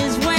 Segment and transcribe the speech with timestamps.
[0.00, 0.29] 不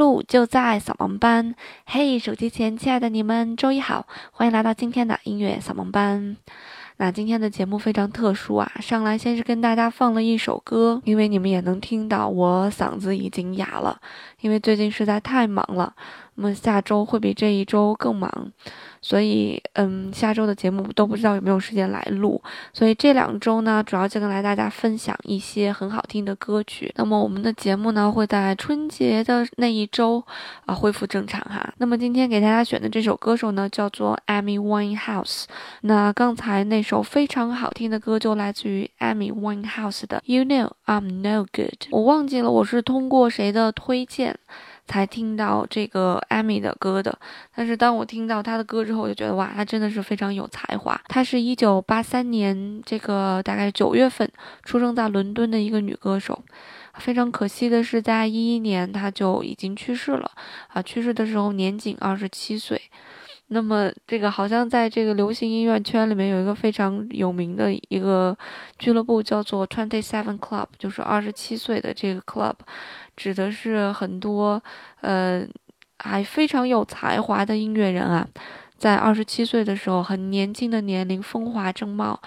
[0.00, 1.54] 路就在扫盲班。
[1.84, 6.38] 嘿，手机前亲爱的你们，周一好，欢迎来到今天的音乐扫盲班。
[6.96, 14.00] 那今天的节目非常特殊啊，上来先是跟大家放了一首歌，因为你们也能听到我嗓子已经哑了，
[14.40, 15.94] 因为最近实在太忙了。
[16.36, 18.50] 那么下周会比这一周更忙。
[19.02, 22.40] 所以，嗯，下周的节目都不知道有没有时间来录。
[22.72, 26.92] 所以这两周呢，主要就跟来大家分享一些很好听的歌曲。
[26.96, 30.22] 那么我们的节目呢，会在春节的那一周
[30.66, 31.72] 啊恢复正常哈。
[31.78, 35.44] 那么今天给大家选的这首歌手呢，叫做 Amy Winehouse。
[35.82, 41.88] 那刚才那首非常好听的歌就来自于 Amy Winehouse 的 You Know I'm No Good。
[41.90, 44.29] 我忘记了我是通过谁的推荐。
[44.86, 47.16] 才听到这个艾米的歌的，
[47.54, 51.00] 但是当我听到她的歌之后，我就觉得哇，她真的是非常有才华。
[51.06, 54.28] 她是一九八三年这个大概九月份
[54.64, 56.42] 出生在伦敦的一个女歌手，
[56.94, 60.30] 非常可惜的是，在一一年她就已经去世了
[60.68, 62.80] 啊，去世的时候年仅二十七岁。
[63.52, 68.36] 那么这个好像在这个流行音乐圈里面有一个非常有名的一个
[68.78, 72.54] 俱乐部，叫做 Twenty Seven Club，就是二十七岁的这个 club。
[73.16, 74.62] 指的是很多，
[75.00, 75.44] 呃，
[75.98, 78.26] 还非常有才华的音乐人啊，
[78.80, 82.18] 在二十七岁的时候，很年轻的年龄，风华正茂，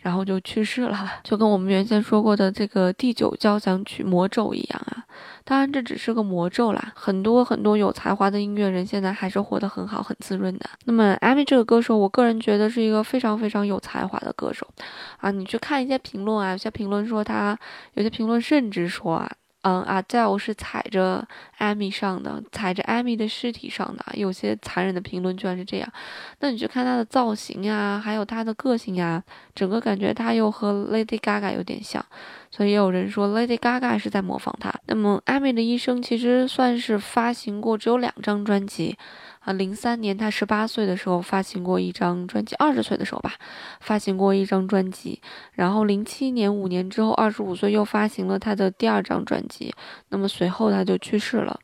[0.00, 5.06] 然后就去世了，就跟我们原先说过的这个第九交响曲魔咒一样啊。
[5.42, 10.68] 当然，这只是个魔咒啦，很多很多有才华的音乐人现在还是活得很好，很滋润的。
[10.84, 14.68] 那么，Amy 这个歌手，我个人觉得是一个非常非常有才华的歌手
[15.16, 15.30] 啊。
[15.30, 17.58] 你去看一些评论啊，有些评论说他，
[17.94, 19.32] 有些评论甚至说啊。
[19.62, 21.26] 嗯，Adele 是踩着
[21.58, 24.04] Amy 上的，踩着 Amy 的尸体上的。
[24.14, 25.92] 有些残忍的评论居然是这样。
[26.40, 29.22] 那你去看她的造型呀，还有她的个性呀，
[29.54, 32.04] 整个感觉她又和 Lady Gaga 有点像，
[32.52, 34.72] 所以也有人说 Lady Gaga 是在模仿她。
[34.86, 38.96] 那么艾米的一生其实算是发行过只有两张专辑。
[39.40, 43.32] 啊，零三年他十八岁的时候发行过一张专辑，二十岁的时候吧，
[43.80, 45.20] 发行过一张专辑。
[45.54, 49.74] 然后零七年五年之后，二十五岁又发行了他的第二张专辑。
[50.10, 51.58] 那么随后他就去世了。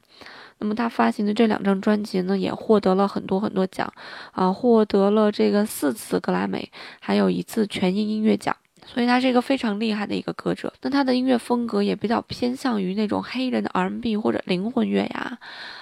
[0.59, 3.93] 那么他发行的这两张专辑呢，也获得了很多很多奖，
[4.33, 8.57] 啊，获得了这个四次格莱美，还有一次全英音乐奖。
[8.93, 10.73] 所以他是一个非常厉害的一个歌者。
[10.83, 15.39] 那他的音乐风格也比较偏向于那种黑人的 R&B 或者灵魂乐呀。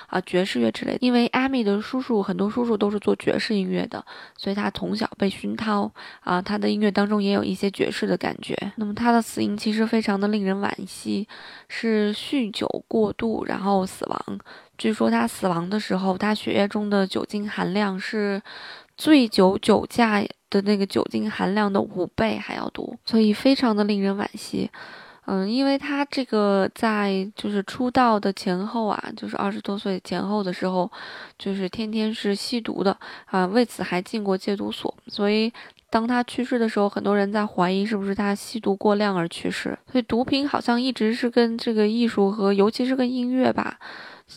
[0.09, 4.05] 啊，爵士乐之类的，因为艾米的叔叔很多叔叔都是做爵士音乐的，
[4.37, 8.57] 所以他从小被熏陶啊，他的音乐当中也有一些爵士的感觉。
[8.77, 11.27] 那么他的死因其实非常的令人惋惜，
[11.69, 14.39] 是酗酒过度然后死亡。
[14.79, 18.41] 据说他死亡的时候，他血液中的酒精含量是
[18.97, 20.23] 醉酒酒驾
[20.57, 24.71] 的那个酒精含量的五倍还要多，所以非常的令人惋惜。
[25.29, 30.91] 嗯，因为他这个在就是出道的前后啊，就是二十多岁前后的时候，
[31.37, 34.95] 就是天天是吸毒的啊，为此还进过戒毒所。
[35.09, 35.53] 所以
[35.91, 39.77] 当他去世的时候，很多人在怀疑是不是他吸毒过量而去世。
[39.91, 43.79] 所以毒品好像一直是跟这个艺术和尤其是跟音乐吧，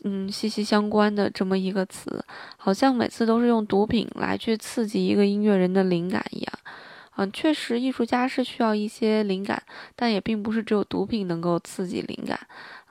[0.04, 2.24] 嗯，息息相关的这么一个词，
[2.58, 6.54] 好像每次都是用毒品来去刺激一个音乐人的灵感一样。
[7.18, 9.62] 嗯，确实，艺术家是需要一些灵感，
[9.96, 12.40] 但也并不是只有毒品能够刺激灵感。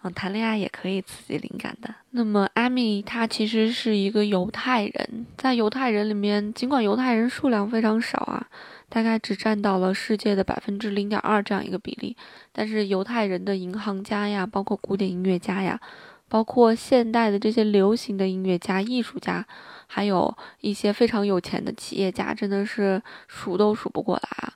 [0.03, 1.95] 嗯，谈恋爱也可以刺激灵感的。
[2.11, 8.47] 那么，艾米她其实是一个犹太人，在犹太人里面，尽管犹太人数量非常少啊，
[8.91, 12.15] 大概只占到了世界的百分之零点二这样一个比例，
[12.53, 15.81] 但是犹太人的银行家呀，包括古典音乐家呀。
[16.29, 19.47] 包括现代的这些流行的音乐家、艺术家，
[19.87, 24.53] 还有一些非常有钱的企业家，真的是数都数不过来啊。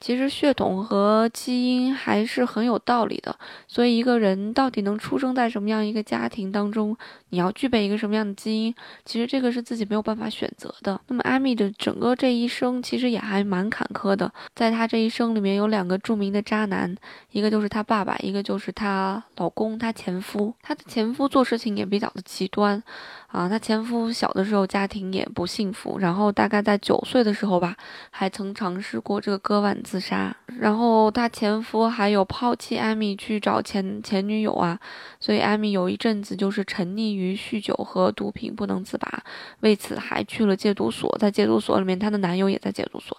[0.00, 6.96] 其实血统和基因还是很有道理的，所以一个人到底能出生在什么样一个家庭当中，
[7.30, 11.00] 你要具备一个什么样的基因，其实这个是自己没有办法选择的。
[11.08, 16.94] 那么艾米的整个这一生其实也还蛮坎坷的，在她这一生里面有两个著名的渣男，
[17.32, 20.54] 一个就是她爸爸，一个就是她老公，她前夫。
[20.62, 22.82] 她的前夫做事情也比较的极端。
[23.28, 27.76] 啊，她前夫小的时候家庭也不幸福，然后大概在九岁的时候吧，
[28.10, 30.34] 还曾尝试过这个割腕自杀。
[30.58, 34.78] 然后她前夫还有抛弃艾米去找前前女友啊，
[35.26, 39.24] 所以艾米有一阵子就是沉溺于酗酒和毒品不能自拔，
[39.58, 43.18] 为此还去了戒毒所，在戒毒所里面，她的男友也在戒毒所，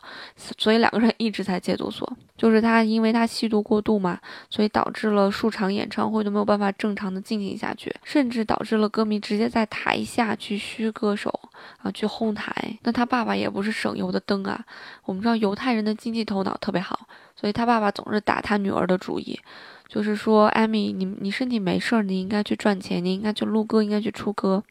[0.58, 2.10] 所以两个人一直在戒毒所。
[2.38, 4.18] 就是她因为她吸毒过度嘛，
[4.50, 9.98] 所以导致了数场演唱会都没有办法正常的进行下去，甚至导致了歌迷直接在台。
[10.08, 11.38] 下去嘘歌手
[11.82, 12.54] 啊，去哄抬。
[12.84, 14.64] 那他爸爸也不是省油的灯啊。
[15.06, 19.40] 我们知道犹太人的经济头脑特别好，所以他爸爸总是打他女儿的主意，
[19.88, 24.64] 就是说，艾米，你你身体没事儿，你应该去赚钱，你应该去录歌，应该去出歌。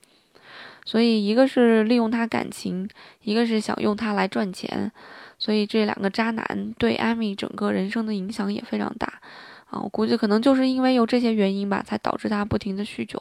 [0.85, 2.89] 所以一个是利用他感情，
[3.23, 4.93] 一个是想用他来赚钱。
[5.39, 9.21] 所以这两个渣男对艾米整个人生的影响也非常大
[9.69, 9.81] 啊。
[9.81, 13.21] 我估计可能就是因为有这些原因吧，才导致他不停的酗酒。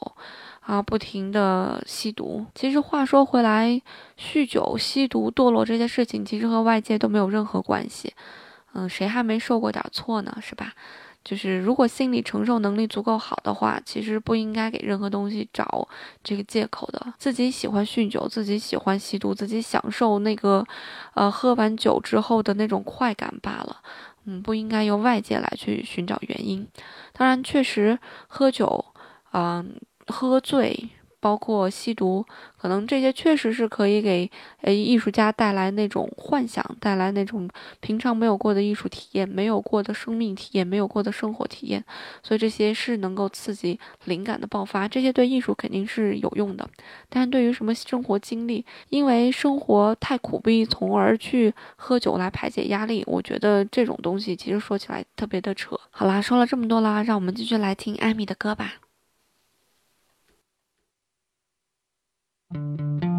[0.65, 2.43] 啊，不停的吸毒。
[2.55, 3.79] 其实话说回来，
[4.17, 8.13] 酗酒、吸毒、堕落这些事情，其实和外界都没有任何关系。
[8.73, 10.35] 嗯，谁还没受过点错呢？
[10.41, 10.73] 是吧？
[11.23, 15.87] 就是如果心理承受能力足够好的话，其实不应该给任何东西找
[16.23, 17.13] 这个借口的。
[17.19, 20.65] 自己喜欢酗酒，自己喜欢吸毒，自己享受那个，
[21.13, 23.77] 呃，喝完酒之后的那种快感罢了。
[24.25, 26.67] 嗯，不应该由外界来去寻找原因。
[27.13, 28.83] 当然，确实喝酒，
[29.31, 29.79] 嗯。
[30.07, 32.23] 喝醉，包括吸毒，
[32.55, 34.29] 可能这些确实是可以给
[34.61, 41.83] 呃艺术家带来那种幻想，带来那种平常没有过的艺术体验，没有过的生命体验，没有过的生活体验。
[42.21, 46.69] 所以这些是能够刺激灵感的爆发，这些对艺术肯定是有用的。
[47.09, 55.75] 但是对于什么生活经历，因为生活太苦逼，从而去喝酒来排解压力，我觉得这种东西其实说起来特别的扯。
[55.89, 58.75] 好啦，说了这么多啦，让我们继续来听艾米的歌吧。
[62.55, 63.14] Thank you.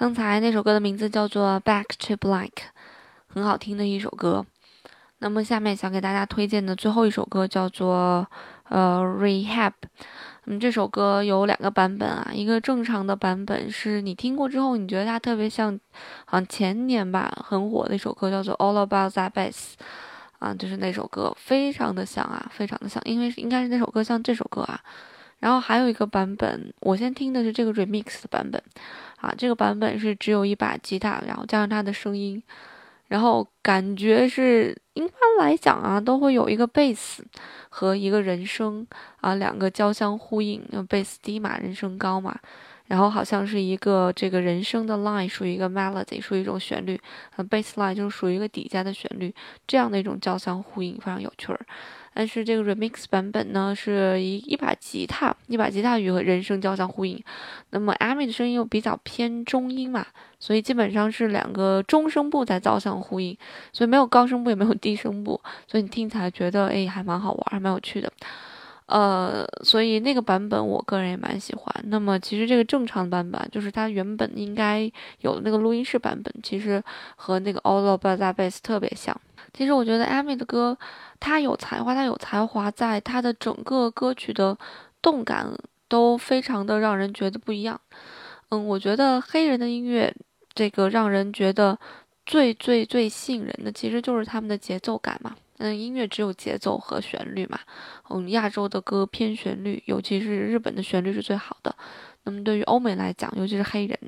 [0.00, 2.48] 刚才那首歌的名字叫做《Back to Black》，
[3.26, 4.46] 很好听的一首歌。
[5.18, 8.26] 那么下面想给大家推荐的最后一首歌叫做
[8.70, 9.72] 呃《Rehab》。
[10.46, 15.78] 嗯，这首歌有两个版本啊，一个正常的版本是你听过之后，你觉得它特别像，
[16.24, 19.52] 好像前年吧很火的一首歌叫做《All About That Bass》，
[20.38, 24.80] 啊，就是那首歌非常的像啊，非常的像，因为应该是那首歌像这首歌啊。
[25.40, 28.62] 然后还有一个版本，我先听的是这个 remix 的版本，
[29.20, 32.42] 啊，这个版本是只有一把吉他，然后加上它的声音。
[33.08, 35.10] 然后感觉是一般
[35.40, 37.26] 来讲啊，都会有一个贝斯
[37.68, 38.86] 和一个人声
[39.20, 40.62] 啊，两个交相呼应。
[40.88, 42.38] 贝斯低嘛，人声高嘛。
[42.86, 47.00] 然后好像是一个这个人声的 line 属于一个 melody，属于一种旋律。
[47.36, 49.34] 呃，bass line 就是属于一个底下的旋律，
[49.66, 51.60] 这样的一种交相呼应，非常有趣儿。
[52.12, 57.22] 但是这个 remix 版本呢，是一一把吉他，一把吉他与人声交相呼应。
[57.70, 60.04] 那么 Amy 的声音又比较偏中音嘛，
[60.38, 63.36] 所以基本上是两个中声部在交相呼应，
[63.72, 68.12] 所以没有高声部也没有低声部，所以你听起来觉得哎还蛮好玩，还蛮有趣的。
[68.86, 71.72] 呃，所以那个版本我个人也蛮喜欢。
[71.84, 74.90] 那么其实这个正常版本，就是它原本应该
[75.20, 76.82] 有那个录音室版本，其实
[77.14, 79.16] 和那个 All About That Bass 特别像。
[79.52, 80.76] 其实我觉得 Amy 的歌，
[81.18, 84.56] 她有才华，她有才华，在她的整个歌曲的
[85.02, 85.46] 动感
[85.88, 87.80] 都非常的让人觉得不一样。
[88.50, 90.14] 嗯，我觉得黑人的音乐，
[90.54, 91.78] 这个让人觉得
[92.26, 95.36] 最最最吸引人的，其实就是他们的节奏感嘛。
[95.58, 97.60] 嗯，音乐只有节奏和旋律嘛。
[98.08, 101.76] 嗯，亚洲的歌偏旋律，尤其是日本的旋律是最好的。
[102.24, 103.98] 那么对于欧美来讲，尤其是黑人，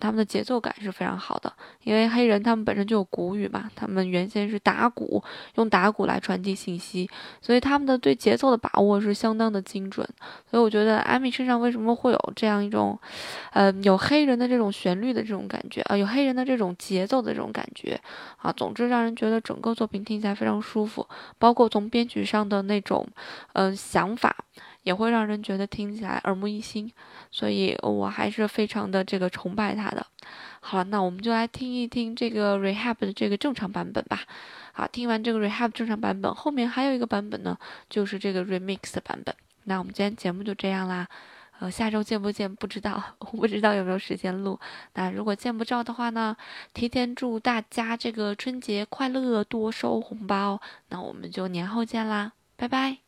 [0.00, 1.52] 他们的节奏感是非常好的，
[1.84, 5.22] 因为黑人他们本身就有鼓语嘛，他们原先是打鼓，
[5.56, 7.08] 用打鼓来传递信息，
[7.42, 10.08] 所以他们的对节奏的把握是相当的精准。
[10.50, 12.98] 所以我觉得艾米身上为什么会有这样一种，
[13.52, 18.00] 呃，有黑人的这种旋律的这种感觉啊，有黑人的这种节奏的这种感觉
[18.38, 21.06] 啊，总之让人觉得整个作品听起来非常舒服，
[21.38, 23.06] 包括从编曲上的那种，
[23.52, 24.34] 嗯，想法。
[24.88, 26.90] 也会让人觉得听起来耳目一新，
[27.30, 30.06] 所以我还是非常的这个崇拜他的。
[30.60, 34.22] 好了，那我们就来听一听这个 Rehab 的这个正常版本吧。
[34.72, 37.58] 好，听完这个 Rehab 正常版本，后面还有一个版本呢，
[37.90, 39.34] 就是这个 Remix 的版本。
[39.64, 41.06] 那我们今天节目就这样啦，
[41.58, 44.58] 呃，下周见不见不知道， 我不知道有没有时间录。
[44.94, 46.34] 那如果见不着的话呢，
[46.72, 50.58] 提前祝大家这个春节快乐，多收红包。
[50.88, 53.07] 那我们就年后见啦，拜拜。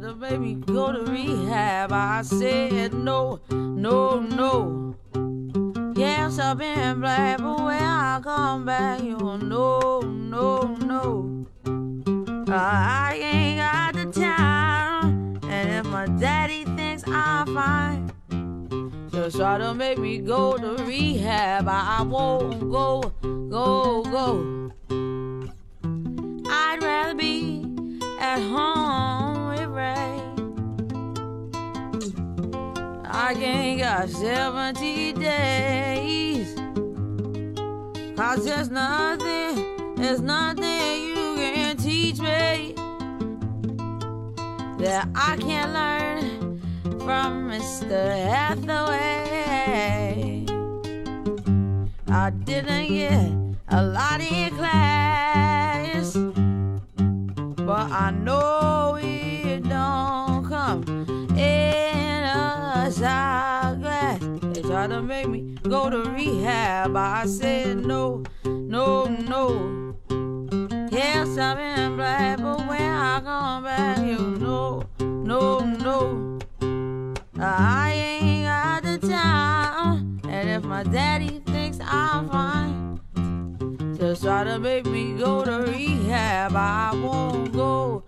[0.00, 1.90] to make me go to rehab.
[1.90, 4.94] I said no, no, no.
[5.96, 11.46] Yes, I've been black, but when I come back, you no, no, no.
[11.66, 19.56] Uh, I ain't got the time, and if my daddy thinks I'm fine, just try
[19.56, 21.68] to make me go to rehab.
[21.68, 23.00] I won't go,
[23.48, 24.72] go, go.
[26.50, 27.64] I'd rather be
[28.20, 29.25] at home
[29.86, 30.20] Ray.
[33.04, 36.54] I ain't got 70 days.
[38.16, 40.64] Cause there's nothing, there's nothing
[41.08, 42.74] you can teach me
[44.78, 46.60] that I can't learn
[47.00, 48.00] from Mr.
[48.32, 49.26] Hathaway.
[52.08, 53.30] I didn't get
[53.68, 56.16] a lot in class,
[57.68, 58.96] but I know
[59.86, 60.82] don't come
[61.36, 62.90] in a
[63.80, 64.20] glass.
[64.52, 66.96] They try to make me go to rehab.
[66.96, 69.94] I said no, no, no.
[70.90, 76.38] Yes, I've been black, but when I come back, you know, no, no.
[77.38, 83.00] I ain't got the time, and if my daddy thinks I'm fine,
[83.98, 86.56] just try to make me go to rehab.
[86.56, 88.04] I won't go,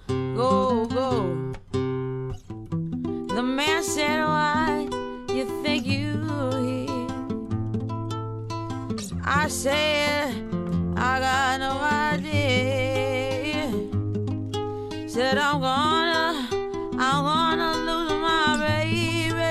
[3.78, 4.88] Man said, Why
[5.32, 6.18] you think you
[6.66, 7.06] here?
[9.24, 10.34] I said,
[10.96, 13.70] I got no idea.
[15.08, 16.48] Said, I'm gonna,
[16.98, 19.46] I'm gonna lose my baby.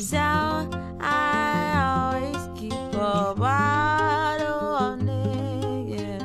[0.00, 6.18] So I always keep a bottle of nigga.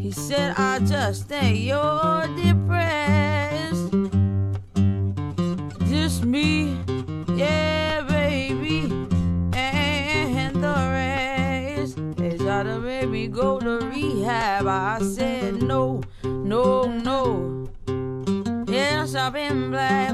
[0.00, 3.25] He said, I just think you're depressed.
[6.26, 6.76] Me,
[7.34, 8.90] yeah, baby,
[9.54, 11.98] and the rest.
[12.16, 14.66] They try to make me go to rehab.
[14.66, 17.68] I said, no, no, no.
[18.66, 20.12] Yes, I've been black,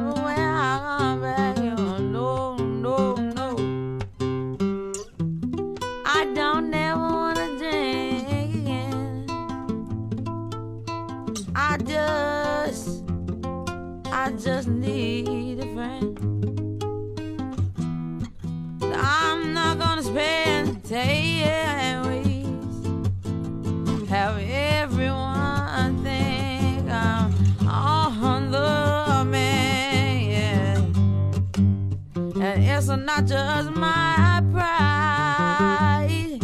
[32.95, 36.39] It's not just my pride.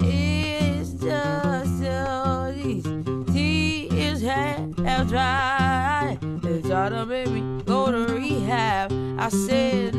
[0.00, 2.84] It's just all these
[3.34, 6.18] tears have dried.
[6.42, 8.92] They try to make me go to rehab.
[9.18, 9.96] I said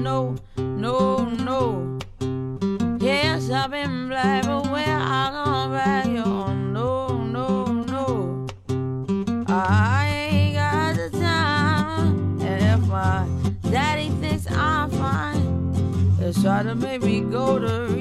[16.64, 18.01] try to make me go to.